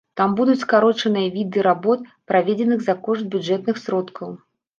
[0.19, 4.35] Там будуць скарочаныя віды работ, праведзеных за кошт бюджэтных сродкаў.